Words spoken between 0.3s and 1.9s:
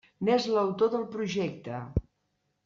l'autor del projecte.